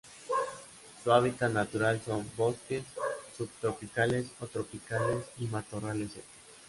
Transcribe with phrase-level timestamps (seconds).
[1.03, 2.81] Su hábitat natural son: bosques
[3.37, 6.25] subtropicales o tropicales y matorrales secos.